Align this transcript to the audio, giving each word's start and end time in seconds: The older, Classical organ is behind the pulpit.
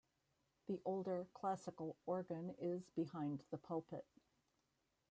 The 0.65 0.81
older, 0.83 1.27
Classical 1.35 1.95
organ 2.07 2.55
is 2.59 2.89
behind 2.95 3.43
the 3.51 3.59
pulpit. 3.59 4.07